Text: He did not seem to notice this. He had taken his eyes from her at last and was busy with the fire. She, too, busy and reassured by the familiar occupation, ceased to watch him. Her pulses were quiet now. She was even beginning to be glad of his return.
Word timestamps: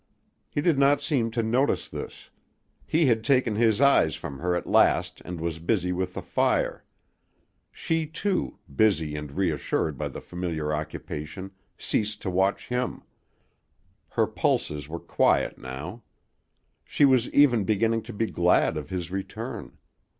He 0.49 0.61
did 0.61 0.79
not 0.79 1.03
seem 1.03 1.29
to 1.29 1.43
notice 1.43 1.87
this. 1.87 2.31
He 2.87 3.05
had 3.05 3.23
taken 3.23 3.53
his 3.55 3.79
eyes 3.79 4.15
from 4.15 4.39
her 4.39 4.55
at 4.55 4.65
last 4.65 5.21
and 5.23 5.39
was 5.39 5.59
busy 5.59 5.91
with 5.91 6.15
the 6.15 6.23
fire. 6.23 6.83
She, 7.71 8.07
too, 8.07 8.57
busy 8.75 9.15
and 9.15 9.31
reassured 9.31 9.99
by 9.99 10.07
the 10.07 10.19
familiar 10.19 10.73
occupation, 10.73 11.51
ceased 11.77 12.19
to 12.23 12.31
watch 12.31 12.67
him. 12.69 13.03
Her 14.09 14.25
pulses 14.25 14.89
were 14.89 14.99
quiet 14.99 15.59
now. 15.59 16.01
She 16.83 17.05
was 17.05 17.29
even 17.29 17.63
beginning 17.63 18.01
to 18.09 18.13
be 18.13 18.25
glad 18.25 18.77
of 18.77 18.89
his 18.89 19.11
return. 19.11 19.77